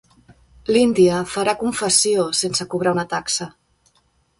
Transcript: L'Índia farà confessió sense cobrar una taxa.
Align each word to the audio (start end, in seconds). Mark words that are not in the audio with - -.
L'Índia 0.75 1.19
farà 1.35 1.55
confessió 1.61 2.27
sense 2.43 2.71
cobrar 2.75 2.99
una 2.99 3.09
taxa. 3.17 3.55